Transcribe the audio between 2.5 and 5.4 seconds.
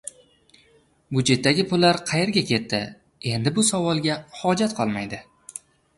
ketdi? Endi bu savolga hojat qolmaydi